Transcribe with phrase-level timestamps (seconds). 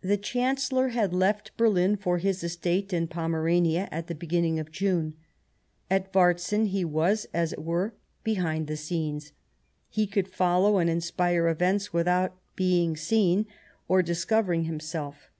[0.00, 5.14] The Chancellor had left Berlin for his estate in Pomerania at the beginning of June.
[5.88, 9.30] At Varzin he was, as it were, behind the scenes;
[9.94, 13.46] Telegram ^^^^^^'^ follow and inspire events with out being seen
[13.86, 15.30] or discovering himself.